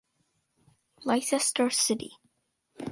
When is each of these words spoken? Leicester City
Leicester 1.03 1.69
City 1.69 2.13